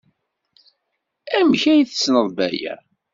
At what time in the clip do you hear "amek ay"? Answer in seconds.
1.37-1.81